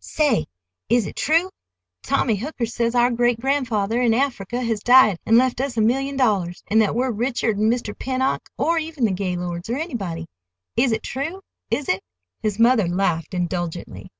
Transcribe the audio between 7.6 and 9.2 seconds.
Mr. Pennock or even the